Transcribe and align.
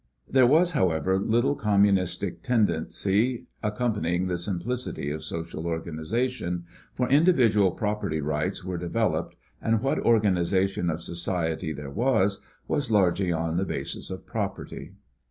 There 0.27 0.47
was 0.47 0.71
however 0.71 1.19
little 1.19 1.53
communistic 1.55 2.41
tendency 2.41 3.45
accompanying 3.61 4.25
the 4.25 4.39
simplicity 4.39 5.11
of 5.11 5.23
social 5.23 5.67
organization, 5.67 6.63
for 6.91 7.07
individual 7.07 7.69
property 7.69 8.19
rights 8.19 8.63
were 8.65 8.79
developed 8.79 9.35
and 9.61 9.79
what 9.79 9.99
organization 9.99 10.89
of 10.89 11.03
society 11.03 11.71
there 11.71 11.91
was, 11.91 12.41
was 12.67 12.89
largely 12.89 13.31
on 13.31 13.57
the 13.57 13.63
basis 13.63 14.09
of 14.09 14.25
property. 14.25 14.93